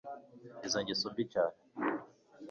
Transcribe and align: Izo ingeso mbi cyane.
Izo 0.65 0.77
ingeso 0.81 1.05
mbi 1.11 1.23
cyane. 1.33 1.57